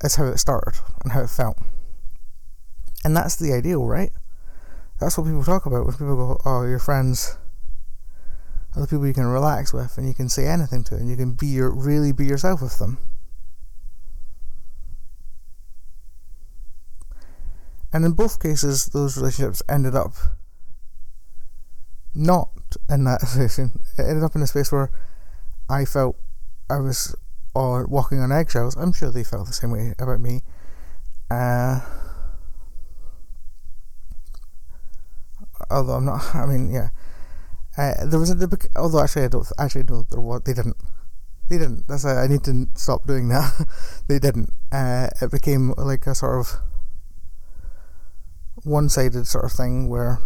That's 0.02 0.16
how 0.16 0.26
it 0.26 0.38
started 0.38 0.80
and 1.04 1.12
how 1.12 1.22
it 1.22 1.30
felt. 1.30 1.58
And 3.04 3.16
that's 3.16 3.36
the 3.36 3.54
ideal, 3.54 3.86
right? 3.86 4.12
That's 5.00 5.18
what 5.18 5.26
people 5.26 5.44
talk 5.44 5.66
about 5.66 5.86
when 5.86 5.94
people 5.94 6.16
go, 6.16 6.38
Oh, 6.46 6.64
your 6.64 6.80
friends 6.80 7.38
are 8.76 8.82
the 8.82 8.88
people 8.88 9.08
you 9.08 9.14
can 9.14 9.26
relax 9.26 9.74
with 9.74 9.98
and 9.98 10.08
you 10.08 10.14
can 10.14 10.30
say 10.30 10.46
anything 10.46 10.84
to 10.86 10.96
and 10.96 11.10
you 11.10 11.16
can 11.16 11.34
be 11.34 11.48
your 11.48 11.70
really 11.70 12.12
be 12.12 12.26
yourself 12.26 12.62
with 12.62 12.78
them. 12.80 12.98
And 17.92 18.06
in 18.06 18.12
both 18.14 18.40
cases 18.40 18.88
those 18.88 19.18
relationships 19.18 19.64
ended 19.68 19.96
up 19.96 20.14
not 22.14 22.50
in 22.90 23.04
that 23.06 23.22
situation. 23.28 23.80
It 23.98 24.04
ended 24.04 24.24
up 24.24 24.36
in 24.36 24.42
a 24.42 24.48
space 24.48 24.72
where 24.72 24.92
I 25.70 25.86
felt 25.86 26.16
I 26.70 26.80
was 26.80 27.16
or 27.56 27.86
walking 27.88 28.20
on 28.20 28.32
eggshells. 28.32 28.76
I'm 28.76 28.94
sure 28.94 29.12
they 29.12 29.24
felt 29.24 29.48
the 29.48 29.54
same 29.54 29.72
way 29.72 29.94
about 30.00 30.20
me. 30.20 30.42
Uh, 31.30 31.82
although 35.70 35.94
I'm 35.94 36.06
not. 36.06 36.24
I 36.36 36.46
mean, 36.46 36.72
yeah. 36.72 36.90
Uh, 37.78 38.06
there 38.06 38.20
was 38.20 38.30
a 38.32 38.58
although 38.76 39.02
actually 39.02 39.24
I 39.24 39.28
don't 39.30 39.48
actually 39.58 39.84
no 39.84 40.04
there 40.10 40.20
was 40.20 40.42
they 40.44 40.54
didn't 40.54 40.76
they 41.50 41.58
didn't 41.58 41.88
that's 41.88 42.04
a, 42.04 42.10
I 42.10 42.28
need 42.28 42.44
to 42.44 42.68
stop 42.76 43.08
doing 43.08 43.30
that 43.30 43.54
they 44.08 44.20
didn't 44.20 44.52
uh, 44.72 45.08
it 45.22 45.32
became 45.32 45.74
like 45.78 46.06
a 46.06 46.14
sort 46.14 46.40
of 46.40 46.60
one-sided 48.64 49.28
sort 49.28 49.46
of 49.46 49.52
thing 49.52 49.90
where 49.90 50.20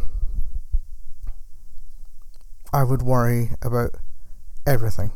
I 2.72 2.84
would 2.84 3.02
worry 3.02 3.52
about 3.62 3.92
everything 4.66 5.12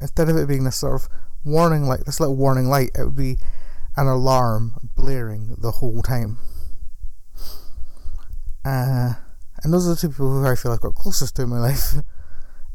instead 0.00 0.28
of 0.28 0.36
it 0.36 0.48
being 0.48 0.64
this 0.64 0.76
sort 0.76 1.00
of 1.00 1.08
warning 1.44 1.84
light, 1.84 2.04
this 2.04 2.20
little 2.20 2.36
warning 2.36 2.66
light, 2.66 2.90
it 2.94 3.04
would 3.04 3.16
be 3.16 3.38
an 3.96 4.06
alarm 4.06 4.74
blaring 4.96 5.56
the 5.58 5.72
whole 5.72 6.02
time. 6.02 6.38
Uh, 8.64 9.14
and 9.62 9.72
those 9.72 9.86
are 9.86 9.94
the 9.94 9.96
two 9.96 10.08
people 10.08 10.30
who 10.30 10.46
I 10.46 10.54
feel 10.54 10.72
I've 10.72 10.80
got 10.80 10.94
closest 10.94 11.36
to 11.36 11.42
in 11.42 11.50
my 11.50 11.58
life 11.60 11.94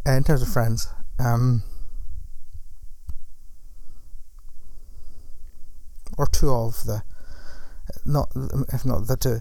uh, 0.08 0.12
in 0.12 0.24
terms 0.24 0.42
of 0.42 0.48
friends. 0.48 0.88
Um, 1.20 1.64
or 6.18 6.26
two 6.26 6.50
of 6.50 6.86
the, 6.86 7.04
not 8.06 8.32
if 8.74 8.86
not 8.86 9.08
the 9.08 9.18
two, 9.18 9.40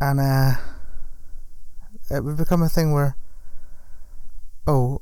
and 0.00 0.20
uh, 0.20 0.52
it 2.10 2.24
would 2.24 2.36
become 2.36 2.62
a 2.62 2.68
thing 2.68 2.92
where, 2.92 3.16
oh, 4.66 5.00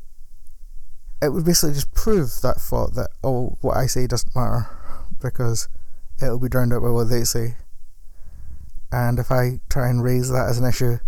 it 1.22 1.30
would 1.30 1.44
basically 1.44 1.74
just 1.74 1.92
prove 1.94 2.40
that 2.42 2.60
thought 2.60 2.94
that 2.94 3.10
oh 3.22 3.56
what 3.60 3.76
I 3.76 3.86
say 3.86 4.06
doesn't 4.06 4.34
matter 4.34 4.68
because 5.20 5.68
it'll 6.22 6.38
be 6.38 6.48
drowned 6.48 6.72
out 6.72 6.82
by 6.82 6.90
what 6.90 7.08
they 7.08 7.24
say. 7.24 7.56
And 8.92 9.18
if 9.18 9.32
I 9.32 9.60
try 9.68 9.88
and 9.88 10.02
raise 10.02 10.30
that 10.30 10.48
as 10.48 10.58
an 10.58 10.66
issue, 10.66 10.98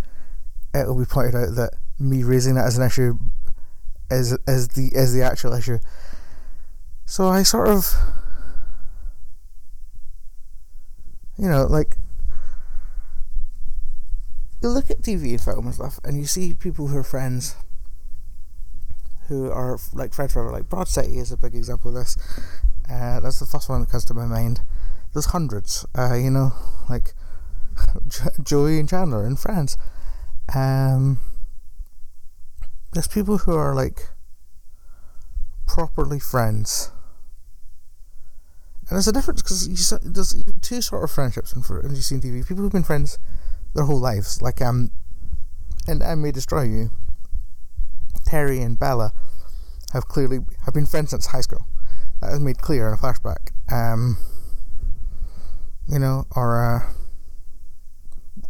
it'll 0.73 0.99
be 0.99 1.05
pointed 1.05 1.35
out 1.35 1.55
that 1.55 1.73
me 1.99 2.23
raising 2.23 2.55
that 2.55 2.65
as 2.65 2.77
an 2.77 2.85
issue 2.85 3.17
is 4.11 4.37
is 4.47 4.69
the 4.69 4.89
is 4.93 5.13
the 5.13 5.23
actual 5.23 5.53
issue. 5.53 5.79
So 7.05 7.27
I 7.27 7.43
sort 7.43 7.69
of 7.69 7.95
you 11.37 11.47
know, 11.47 11.65
like 11.65 11.97
you 14.61 14.69
look 14.69 14.89
at 14.89 15.01
TV 15.01 15.31
and 15.31 15.41
film 15.41 15.65
and 15.65 15.75
stuff 15.75 15.99
and 16.03 16.17
you 16.17 16.25
see 16.25 16.53
people 16.53 16.87
who 16.87 16.97
are 16.97 17.03
friends 17.03 17.55
who 19.27 19.51
are 19.51 19.77
like 19.93 20.13
Fred 20.13 20.31
forever. 20.31 20.51
Like 20.51 20.69
Broad 20.69 20.87
City 20.87 21.17
is 21.17 21.31
a 21.31 21.37
big 21.37 21.55
example 21.55 21.89
of 21.89 21.95
this. 21.95 22.17
Uh, 22.89 23.19
that's 23.19 23.39
the 23.39 23.45
first 23.45 23.69
one 23.69 23.81
that 23.81 23.89
comes 23.89 24.05
to 24.05 24.13
my 24.13 24.25
mind. 24.25 24.61
There's 25.13 25.27
hundreds, 25.27 25.85
uh, 25.97 26.15
you 26.15 26.29
know, 26.29 26.53
like 26.89 27.13
Joey 28.43 28.79
and 28.79 28.89
Chandler 28.89 29.25
and 29.25 29.39
Friends. 29.39 29.77
Um, 30.55 31.19
there's 32.93 33.07
people 33.07 33.39
who 33.39 33.53
are 33.55 33.75
like 33.75 34.09
properly 35.65 36.19
friends. 36.19 36.91
And 38.89 38.95
there's 38.95 39.07
a 39.07 39.11
difference 39.11 39.41
because 39.41 39.99
there's 40.01 40.43
two 40.61 40.81
sort 40.81 41.03
of 41.03 41.11
friendships 41.11 41.53
in, 41.53 41.61
see 41.61 42.15
in 42.15 42.21
TV. 42.21 42.47
People 42.47 42.63
who've 42.63 42.71
been 42.71 42.83
friends 42.83 43.19
their 43.73 43.83
whole 43.83 43.99
lives, 43.99 44.41
like 44.41 44.61
um, 44.61 44.91
and 45.87 46.01
I 46.01 46.15
may 46.15 46.31
destroy 46.31 46.63
you 46.63 46.91
Terry 48.27 48.61
and 48.61 48.77
Bella 48.77 49.13
have 49.93 50.07
clearly 50.07 50.39
have 50.65 50.73
been 50.73 50.85
friends 50.85 51.11
since 51.11 51.27
high 51.27 51.41
school. 51.41 51.65
That 52.21 52.33
is 52.33 52.39
made 52.39 52.59
clear 52.59 52.87
in 52.87 52.93
a 52.93 52.97
flashback. 52.97 53.51
Um, 53.71 54.17
you 55.87 55.99
know, 55.99 56.25
or 56.35 56.61
uh, 56.61 56.91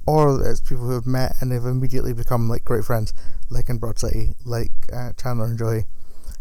or 0.08 0.50
it's 0.50 0.62
people 0.62 0.86
who 0.86 0.94
have 0.94 1.06
met 1.06 1.34
and 1.40 1.52
they've 1.52 1.64
immediately 1.64 2.14
become 2.14 2.50
like 2.50 2.66
great 2.66 2.86
friends, 2.86 3.14
like 3.50 3.70
in 3.70 3.78
Broad 3.78 4.00
City, 4.00 4.36
like 4.46 4.72
uh, 4.92 5.14
Chandler 5.14 5.46
and 5.46 5.60
Joey, 5.60 5.86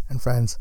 and 0.08 0.22
friends. 0.22 0.58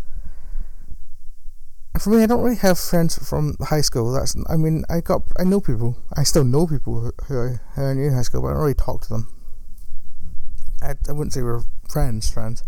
For 1.99 2.09
me, 2.09 2.23
I 2.23 2.25
don't 2.25 2.43
really 2.43 2.57
have 2.57 2.77
friends 2.77 3.17
from 3.17 3.55
high 3.61 3.81
school. 3.81 4.11
That's 4.11 4.35
I 4.49 4.57
mean, 4.57 4.83
I 4.89 4.99
got 4.99 5.23
I 5.39 5.43
know 5.43 5.61
people. 5.61 5.97
I 6.15 6.23
still 6.23 6.43
know 6.43 6.67
people 6.67 6.99
who, 6.99 7.11
who, 7.27 7.41
I, 7.41 7.59
who 7.75 7.85
I 7.85 7.93
knew 7.93 8.07
in 8.07 8.13
high 8.13 8.21
school, 8.21 8.41
but 8.41 8.49
I 8.49 8.51
don't 8.51 8.61
really 8.61 8.73
talk 8.73 9.01
to 9.03 9.09
them. 9.09 9.27
I, 10.81 10.95
I 11.07 11.13
wouldn't 11.13 11.33
say 11.33 11.41
we're 11.41 11.63
friends, 11.89 12.29
friends, 12.29 12.63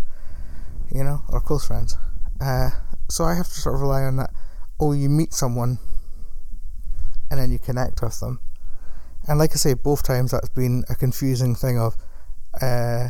you 0.91 1.03
know, 1.03 1.23
or 1.27 1.41
close 1.41 1.67
friends. 1.67 1.97
Uh, 2.39 2.69
so 3.09 3.25
I 3.25 3.35
have 3.35 3.47
to 3.47 3.53
sort 3.53 3.75
of 3.75 3.81
rely 3.81 4.03
on 4.03 4.15
that. 4.15 4.31
Oh, 4.79 4.93
you 4.93 5.09
meet 5.09 5.33
someone, 5.33 5.79
and 7.29 7.39
then 7.39 7.51
you 7.51 7.59
connect 7.59 8.01
with 8.01 8.19
them. 8.21 8.39
And 9.27 9.39
like 9.39 9.51
I 9.51 9.55
say, 9.55 9.73
both 9.73 10.03
times 10.03 10.31
that's 10.31 10.49
been 10.49 10.85
a 10.89 10.95
confusing 10.95 11.53
thing 11.53 11.77
of, 11.77 11.97
uh, 12.61 13.09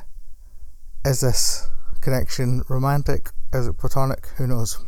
is 1.06 1.22
this 1.22 1.70
connection 2.02 2.64
romantic? 2.70 3.30
Is 3.54 3.68
it 3.68 3.78
platonic? 3.78 4.26
Who 4.38 4.48
knows? 4.48 4.84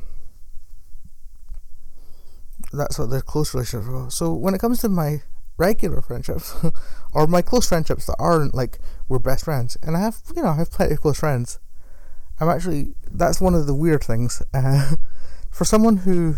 That's 2.72 3.00
what 3.00 3.10
the 3.10 3.22
close 3.22 3.54
relationships 3.54 3.90
are. 3.90 4.12
So 4.12 4.34
when 4.34 4.54
it 4.54 4.62
comes 4.62 4.82
to 4.82 4.90
my 4.90 5.22
regular 5.58 6.02
friendships 6.02 6.56
or 7.14 7.28
my 7.28 7.42
close 7.42 7.68
friendships 7.68 8.06
that 8.06 8.16
aren't 8.18 8.56
like 8.56 8.80
we're 9.10 9.20
best 9.20 9.44
friends 9.44 9.78
and 9.84 9.98
I 9.98 10.00
have 10.00 10.22
you 10.34 10.42
know 10.42 10.50
I 10.50 10.56
have 10.56 10.72
plenty 10.72 10.94
of 10.94 11.02
close 11.02 11.20
friends 11.20 11.60
I'm 12.40 12.48
actually 12.48 12.96
that's 13.12 13.42
one 13.42 13.54
of 13.54 13.68
the 13.68 13.74
weird 13.74 14.02
things 14.02 14.42
uh, 14.54 14.96
for 15.50 15.66
someone 15.66 15.98
who 15.98 16.36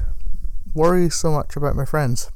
worries 0.74 1.16
so 1.16 1.32
much 1.32 1.56
about 1.56 1.76
my 1.76 1.86
friends 1.86 2.32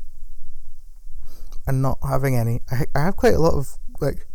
and 1.65 1.81
not 1.81 1.97
having 2.07 2.35
any. 2.35 2.61
I, 2.71 2.85
I 2.93 2.99
have 3.05 3.15
quite 3.15 3.33
a 3.33 3.39
lot 3.39 3.55
of 3.55 3.77
like 3.99 4.27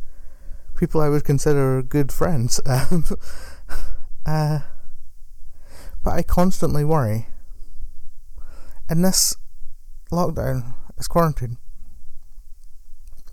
people 0.77 1.01
I 1.01 1.09
would 1.09 1.25
consider 1.25 1.83
good 1.83 2.11
friends, 2.11 2.61
uh, 2.67 4.61
but 6.03 6.11
I 6.11 6.23
constantly 6.23 6.85
worry. 6.85 7.29
And 8.89 9.05
this 9.05 9.37
lockdown, 10.11 10.75
this 10.97 11.09
quarantine, 11.09 11.57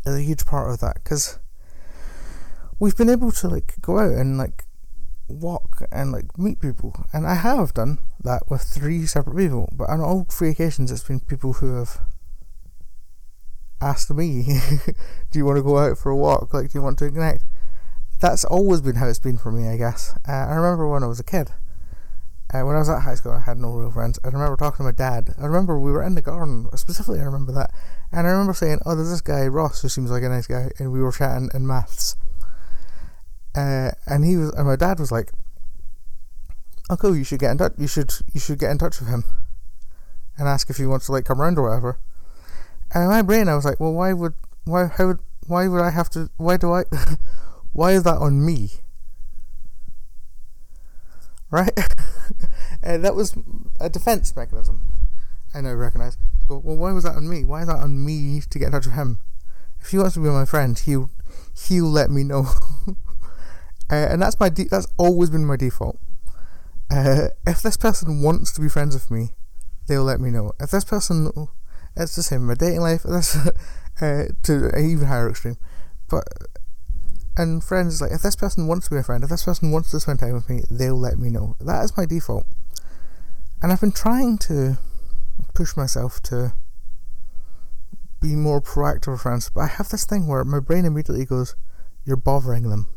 is 0.06 0.16
a 0.16 0.22
huge 0.22 0.46
part 0.46 0.72
of 0.72 0.80
that 0.80 0.96
because 1.04 1.40
we've 2.80 2.96
been 2.96 3.10
able 3.10 3.32
to 3.32 3.48
like 3.48 3.76
go 3.82 4.00
out 4.00 4.14
and 4.14 4.38
like 4.38 4.66
walk 5.28 5.84
and 5.92 6.12
like 6.12 6.38
meet 6.38 6.62
people, 6.62 7.06
and 7.14 7.28
I 7.28 7.36
have 7.36 7.74
done 7.74 8.00
that 8.24 8.50
with 8.50 8.62
three 8.62 9.06
separate 9.06 9.38
people. 9.38 9.70
But 9.74 9.90
on 9.90 10.02
all 10.02 10.26
three 10.30 10.50
occasions, 10.50 10.92
it's 10.92 11.04
been 11.04 11.20
people 11.20 11.54
who 11.54 11.76
have 11.76 12.00
asked 13.82 14.10
me, 14.12 14.44
"Do 15.32 15.40
you 15.40 15.46
want 15.46 15.58
to 15.58 15.64
go 15.64 15.78
out 15.78 15.98
for 15.98 16.10
a 16.10 16.16
walk? 16.16 16.54
Like, 16.54 16.72
do 16.72 16.80
you 16.80 16.84
want 16.84 17.00
to 17.00 17.12
connect?" 17.12 17.46
That's 18.20 18.46
always 18.46 18.82
been 18.82 18.96
how 18.96 19.08
it's 19.08 19.20
been 19.20 19.38
for 19.38 19.52
me, 19.52 19.68
I 19.68 19.78
guess. 19.78 20.16
Uh, 20.28 20.32
I 20.32 20.56
remember 20.56 20.88
when 20.88 21.04
I 21.04 21.08
was 21.08 21.20
a 21.20 21.24
kid. 21.24 21.52
Uh, 22.54 22.62
when 22.62 22.76
I 22.76 22.80
was 22.80 22.90
at 22.90 23.02
high 23.02 23.16
school, 23.16 23.34
I 23.34 23.42
had 23.42 23.58
no 23.58 23.74
real 23.74 23.92
friends. 23.92 24.20
I 24.24 24.28
remember 24.28 24.56
talking 24.56 24.78
to 24.78 24.84
my 24.84 24.92
dad. 24.92 25.36
I 25.38 25.46
remember 25.46 25.78
we 25.78 25.92
were 25.92 26.04
in 26.04 26.16
the 26.16 26.22
garden, 26.22 26.70
specifically, 26.78 27.20
I 27.20 27.24
remember 27.24 27.52
that. 27.52 27.72
And 28.12 28.26
I 28.26 28.30
remember 28.30 28.54
saying, 28.54 28.80
Oh, 28.86 28.96
there's 28.96 29.10
this 29.10 29.22
guy, 29.22 29.48
Ross, 29.48 29.82
who 29.82 29.90
seems 29.90 30.10
like 30.10 30.24
a 30.24 30.30
nice 30.30 30.48
guy. 30.48 30.72
And 30.80 30.94
we 30.94 31.02
were 31.02 31.12
chatting 31.12 31.50
in 31.54 31.68
maths. 31.68 32.16
Uh, 33.58 33.90
and 34.06 34.24
he 34.24 34.38
was, 34.38 34.52
and 34.54 34.68
my 34.68 34.76
dad 34.76 35.00
was 35.00 35.12
like, 35.12 35.32
"Oh, 36.92 36.96
cool. 36.96 37.16
You 37.18 37.24
should 37.24 37.40
get 37.40 37.50
in 37.50 37.58
touch. 37.58 37.74
You 37.80 37.88
should, 37.88 38.14
you 38.32 38.40
should 38.40 38.60
get 38.60 38.70
in 38.70 38.78
touch 38.78 39.00
with 39.00 39.10
him, 39.10 39.24
and 40.38 40.48
ask 40.48 40.70
if 40.70 40.78
he 40.78 40.86
wants 40.86 41.08
to 41.08 41.12
like 41.12 41.26
come 41.26 41.42
round 41.42 41.58
or 41.58 41.64
whatever." 41.64 41.98
And 42.94 43.06
in 43.06 43.10
my 43.10 43.24
brain, 43.24 43.50
I 43.50 43.56
was 43.56 43.66
like, 43.66 43.80
"Well, 43.80 43.94
why 43.94 44.14
would, 44.14 44.36
why, 44.66 44.86
how 44.86 45.08
would, 45.08 45.20
why 45.48 45.68
would 45.68 45.82
I 45.82 45.90
have 45.90 46.08
to? 46.12 46.30
Why 46.38 46.58
do 46.58 46.72
I? 46.72 46.84
why 47.74 47.94
is 47.94 48.04
that 48.04 48.18
on 48.18 48.46
me?" 48.46 48.74
Right? 51.50 51.72
and 52.88 53.04
that 53.04 53.16
was 53.16 53.36
a 53.82 53.90
defense 53.90 54.34
mechanism. 54.34 54.82
I 55.54 55.60
now 55.60 55.74
recognize. 55.74 56.18
Well, 56.48 56.62
why 56.62 56.94
was 56.94 57.04
that 57.04 57.18
on 57.18 57.30
me? 57.30 57.44
Why 57.44 57.62
is 57.62 57.68
that 57.68 57.80
on 57.80 58.06
me 58.06 58.42
to 58.50 58.60
get 58.60 58.68
in 58.68 58.72
touch 58.72 58.86
with 58.86 58.96
him? 58.96 59.20
If 59.82 59.90
he 59.90 59.98
wants 59.98 60.14
to 60.14 60.22
be 60.22 60.30
my 60.30 60.46
friend, 60.46 60.80
he'll 60.80 61.10
he'll 61.68 61.90
let 61.90 62.10
me 62.10 62.24
know. 62.24 62.48
uh, 62.88 62.94
and 63.92 64.22
that's 64.22 64.40
my 64.40 64.48
de- 64.48 64.70
that's 64.70 64.88
always 64.98 65.30
been 65.30 65.46
my 65.46 65.58
default. 65.58 66.00
Uh, 66.90 67.28
if 67.46 67.62
this 67.62 67.76
person 67.76 68.22
wants 68.22 68.54
to 68.54 68.62
be 68.62 68.70
friends 68.70 68.94
with 68.94 69.12
me, 69.12 69.32
they'll 69.88 70.04
let 70.04 70.22
me 70.22 70.30
know. 70.30 70.54
If 70.58 70.72
this 70.72 70.86
person, 70.86 71.30
it's 71.98 72.16
the 72.16 72.24
same 72.24 72.42
in 72.42 72.48
my 72.48 72.54
dating 72.54 72.80
life. 72.80 73.04
That's 73.06 73.36
uh, 73.36 74.28
to 74.44 74.70
an 74.74 74.90
even 74.90 75.08
higher 75.08 75.30
extreme. 75.30 75.58
But 76.10 76.24
and 77.36 77.62
friends 77.62 78.02
like 78.02 78.12
if 78.12 78.22
this 78.22 78.38
person 78.38 78.66
wants 78.66 78.88
to 78.88 78.96
be 78.96 79.00
a 79.00 79.04
friend, 79.04 79.26
if 79.26 79.30
this 79.30 79.44
person 79.44 79.72
wants 79.72 79.92
to 79.92 80.00
spend 80.00 80.20
time 80.20 80.36
with 80.36 80.50
me, 80.50 80.64
they'll 80.72 80.98
let 80.98 81.20
me 81.20 81.30
know. 81.30 81.58
That 81.60 81.84
is 81.84 81.98
my 81.98 82.06
default. 82.06 82.46
And 83.62 83.72
I've 83.72 83.82
been 83.82 83.92
trying 83.92 84.38
to 84.40 84.78
push 85.54 85.76
myself 85.76 86.22
to 86.24 86.54
be 88.22 88.36
more 88.36 88.62
proactive 88.62 89.12
with 89.12 89.22
friends, 89.22 89.50
but 89.50 89.62
I 89.62 89.68
have 89.68 89.90
this 89.90 90.06
thing 90.06 90.28
where 90.28 90.44
my 90.44 90.60
brain 90.60 90.86
immediately 90.86 91.26
goes, 91.26 91.56
You're 92.06 92.18
bothering 92.18 92.70
them. 92.70 92.88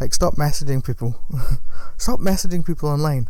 Like, 0.00 0.14
stop 0.14 0.34
messaging 0.36 0.84
people. 0.84 1.20
stop 1.96 2.20
messaging 2.20 2.64
people 2.64 2.88
online 2.88 3.28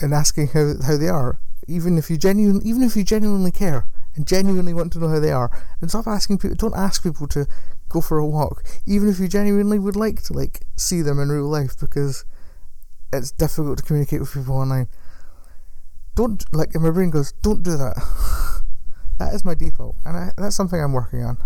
and 0.00 0.14
asking 0.14 0.48
how, 0.48 0.74
how 0.84 0.96
they 0.96 1.08
are. 1.08 1.38
Even 1.68 1.98
if 1.98 2.10
you 2.10 2.16
genuine, 2.16 2.60
even 2.64 2.82
if 2.82 2.96
you 2.96 3.04
genuinely 3.04 3.50
care 3.50 3.86
and 4.14 4.26
genuinely 4.26 4.74
want 4.74 4.92
to 4.92 4.98
know 4.98 5.08
how 5.08 5.20
they 5.20 5.32
are, 5.32 5.50
and 5.80 5.90
stop 5.90 6.06
asking 6.06 6.38
people. 6.38 6.56
Don't 6.56 6.76
ask 6.76 7.02
people 7.02 7.26
to 7.28 7.46
go 7.88 8.00
for 8.00 8.18
a 8.18 8.26
walk, 8.26 8.64
even 8.86 9.08
if 9.08 9.18
you 9.18 9.28
genuinely 9.28 9.78
would 9.78 9.96
like 9.96 10.22
to 10.22 10.32
like 10.32 10.66
see 10.76 11.02
them 11.02 11.18
in 11.18 11.28
real 11.28 11.46
life, 11.46 11.78
because 11.78 12.24
it's 13.12 13.30
difficult 13.30 13.78
to 13.78 13.84
communicate 13.84 14.20
with 14.20 14.32
people 14.32 14.56
online. 14.56 14.88
Don't 16.14 16.44
like. 16.52 16.74
And 16.74 16.82
my 16.82 16.90
brain 16.90 17.10
goes, 17.10 17.32
don't 17.42 17.62
do 17.62 17.76
that. 17.76 17.96
that 19.18 19.34
is 19.34 19.44
my 19.44 19.54
default, 19.54 19.96
and 20.04 20.16
I, 20.16 20.30
that's 20.36 20.56
something 20.56 20.80
I'm 20.80 20.92
working 20.92 21.22
on. 21.22 21.38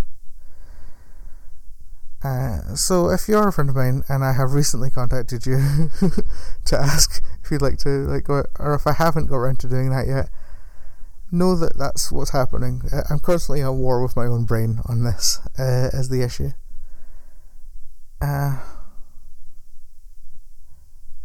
Uh, 2.24 2.74
so 2.74 3.10
if 3.10 3.28
you're 3.28 3.48
a 3.48 3.52
friend 3.52 3.70
of 3.70 3.76
mine 3.76 4.02
and 4.08 4.24
I 4.24 4.32
have 4.32 4.52
recently 4.52 4.90
contacted 4.90 5.46
you 5.46 5.90
to 6.64 6.76
ask 6.76 7.22
if 7.44 7.50
you'd 7.50 7.62
like 7.62 7.78
to 7.78 7.88
like 7.88 8.24
go, 8.24 8.44
or 8.58 8.74
if 8.74 8.86
I 8.86 8.94
haven't 8.94 9.26
got 9.26 9.36
around 9.36 9.60
to 9.60 9.68
doing 9.68 9.90
that 9.90 10.08
yet, 10.08 10.30
know 11.30 11.54
that 11.56 11.76
that's 11.78 12.10
what's 12.10 12.30
happening. 12.30 12.82
Uh, 12.92 13.02
I'm 13.10 13.20
constantly 13.20 13.62
at 13.62 13.72
war 13.72 14.02
with 14.02 14.16
my 14.16 14.26
own 14.26 14.44
brain 14.44 14.80
on 14.86 15.04
this 15.04 15.40
uh, 15.58 15.90
as 15.92 16.08
the 16.08 16.22
issue. 16.22 16.50
Uh, 18.20 18.58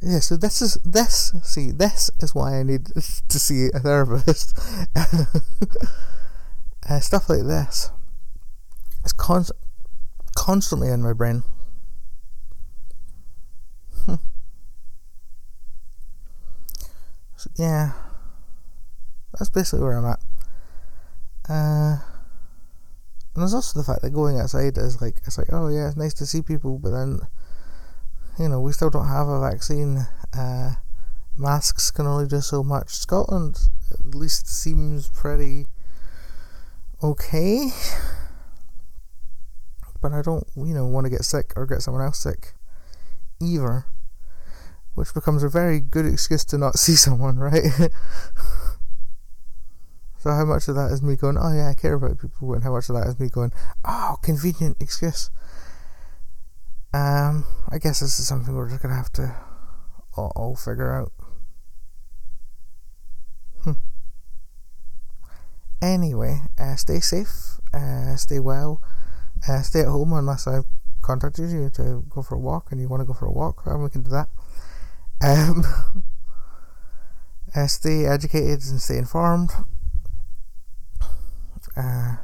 yeah, 0.01 0.19
so 0.19 0.35
this 0.35 0.61
is 0.61 0.75
this. 0.83 1.31
See, 1.43 1.71
this 1.71 2.09
is 2.19 2.33
why 2.33 2.59
I 2.59 2.63
need 2.63 2.87
to 3.29 3.39
see 3.39 3.69
a 3.73 3.79
therapist. 3.79 4.59
uh, 6.89 6.99
stuff 6.99 7.29
like 7.29 7.43
this. 7.43 7.91
It's 9.03 9.13
constant 9.13 9.59
constantly 10.35 10.89
in 10.89 11.01
my 11.01 11.13
brain. 11.13 11.43
Hmm. 14.05 14.15
So, 17.37 17.49
yeah, 17.57 17.93
that's 19.33 19.49
basically 19.49 19.83
where 19.83 19.97
I'm 19.97 20.05
at. 20.05 20.19
Uh, 21.49 21.97
and 23.33 23.41
there's 23.41 23.55
also 23.55 23.79
the 23.79 23.83
fact 23.83 24.03
that 24.03 24.11
going 24.11 24.39
outside 24.39 24.77
is 24.77 25.01
like 25.01 25.21
it's 25.25 25.39
like 25.39 25.47
oh 25.51 25.69
yeah 25.69 25.87
it's 25.87 25.97
nice 25.97 26.13
to 26.15 26.27
see 26.27 26.43
people, 26.43 26.77
but 26.77 26.91
then 26.91 27.19
you 28.41 28.49
know 28.49 28.59
we 28.59 28.71
still 28.71 28.89
don't 28.89 29.07
have 29.07 29.27
a 29.27 29.39
vaccine. 29.39 30.07
Uh, 30.37 30.71
masks 31.37 31.91
can 31.91 32.07
only 32.07 32.27
do 32.27 32.41
so 32.41 32.63
much. 32.63 32.89
Scotland 32.89 33.57
at 33.91 34.15
least 34.15 34.47
seems 34.47 35.09
pretty 35.09 35.65
okay 37.03 37.71
but 40.01 40.11
I 40.11 40.21
don't, 40.21 40.45
you 40.55 40.73
know, 40.73 40.87
want 40.87 41.05
to 41.05 41.09
get 41.09 41.23
sick 41.23 41.53
or 41.55 41.65
get 41.65 41.83
someone 41.83 42.03
else 42.03 42.19
sick 42.19 42.53
either, 43.39 43.85
which 44.95 45.13
becomes 45.13 45.43
a 45.43 45.49
very 45.49 45.79
good 45.79 46.05
excuse 46.05 46.43
to 46.45 46.57
not 46.57 46.79
see 46.79 46.95
someone, 46.95 47.37
right? 47.37 47.63
so 50.17 50.31
how 50.31 50.45
much 50.45 50.67
of 50.67 50.75
that 50.75 50.91
is 50.91 51.03
me 51.03 51.15
going, 51.15 51.37
oh 51.37 51.53
yeah, 51.53 51.69
I 51.69 51.75
care 51.75 51.93
about 51.93 52.19
people, 52.19 52.53
and 52.53 52.63
how 52.63 52.71
much 52.71 52.89
of 52.89 52.95
that 52.95 53.07
is 53.07 53.19
me 53.19 53.29
going, 53.29 53.53
oh, 53.85 54.17
convenient 54.23 54.77
excuse. 54.79 55.29
Um, 56.93 57.45
I 57.69 57.77
guess 57.77 58.01
this 58.01 58.19
is 58.19 58.27
something 58.27 58.53
we're 58.53 58.69
just 58.69 58.81
gonna 58.81 58.95
have 58.95 59.11
to 59.13 59.35
all, 60.17 60.31
all 60.35 60.55
figure 60.55 60.93
out. 60.93 61.13
Hmm. 63.63 63.79
Anyway, 65.81 66.41
uh, 66.59 66.75
stay 66.75 66.99
safe, 66.99 67.59
uh, 67.73 68.15
stay 68.15 68.39
well 68.39 68.81
uh, 69.47 69.61
stay 69.61 69.81
at 69.81 69.87
home 69.87 70.13
unless 70.13 70.47
I've 70.47 70.65
contacted 71.01 71.49
you 71.49 71.69
to 71.71 72.03
go 72.09 72.21
for 72.21 72.35
a 72.35 72.39
walk 72.39 72.71
and 72.71 72.79
you 72.79 72.87
want 72.87 73.01
to 73.01 73.05
go 73.05 73.13
for 73.13 73.25
a 73.25 73.31
walk, 73.31 73.63
then 73.65 73.81
we 73.81 73.89
can 73.89 74.03
do 74.03 74.11
that. 74.11 74.29
Um, 75.21 75.63
uh, 77.55 77.67
stay 77.67 78.05
educated 78.05 78.61
and 78.69 78.81
stay 78.81 78.97
informed. 78.97 79.51
Uh, 81.75 82.17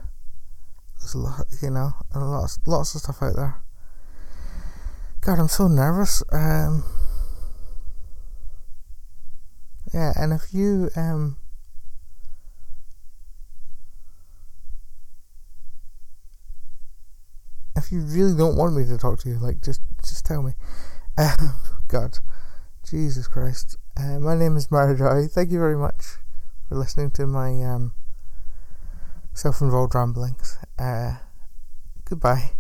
there's 1.00 1.14
a 1.14 1.18
lot, 1.18 1.46
you 1.62 1.70
know, 1.70 1.94
lots, 2.16 2.60
lots 2.66 2.96
of 2.96 3.02
stuff 3.02 3.22
out 3.22 3.36
there. 3.36 3.62
God, 5.28 5.40
I'm 5.40 5.50
so 5.50 5.68
nervous. 5.68 6.24
Um, 6.32 6.86
yeah, 9.94 10.14
and 10.16 10.32
if 10.32 10.54
you 10.54 10.90
um, 10.96 11.36
if 17.76 17.92
you 17.92 18.00
really 18.00 18.38
don't 18.38 18.56
want 18.56 18.78
me 18.78 18.86
to 18.86 18.98
talk 18.98 19.20
to 19.20 19.28
you, 19.28 19.38
like 19.38 19.62
just 19.62 19.82
just 20.02 20.26
tell 20.26 20.42
me. 20.42 20.54
Um, 21.20 21.56
God, 21.88 22.20
Jesus 22.88 23.28
Christ. 23.28 23.76
Uh, 24.00 24.20
my 24.20 24.36
name 24.38 24.56
is 24.56 24.70
Mara 24.70 24.96
Thank 25.28 25.50
you 25.50 25.58
very 25.58 25.76
much 25.76 26.18
for 26.70 26.76
listening 26.76 27.10
to 27.12 27.26
my 27.26 27.60
um, 27.64 27.94
self-involved 29.34 29.96
ramblings. 29.96 30.60
Uh, 30.78 31.16
goodbye. 32.06 32.52